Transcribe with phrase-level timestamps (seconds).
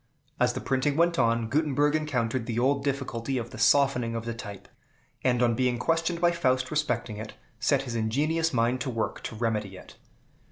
[0.39, 4.33] As the printing went on, Gutenberg encountered the old difficulty of the softening of the
[4.33, 4.67] type,
[5.23, 9.35] and, on being questioned by Faust respecting it, set his ingenious mind to work to
[9.35, 9.97] remedy it.